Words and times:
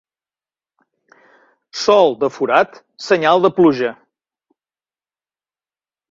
Sol 1.81 2.15
de 2.23 2.29
forat, 2.37 2.79
senyal 3.09 3.43
de 3.47 3.51
pluja. 3.59 3.91